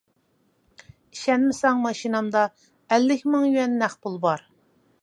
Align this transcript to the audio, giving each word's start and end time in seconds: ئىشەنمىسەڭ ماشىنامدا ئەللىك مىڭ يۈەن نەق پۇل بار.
ئىشەنمىسەڭ 1.17 1.83
ماشىنامدا 1.83 2.43
ئەللىك 2.97 3.25
مىڭ 3.35 3.47
يۈەن 3.53 3.79
نەق 3.85 3.99
پۇل 4.07 4.21
بار. 4.27 4.49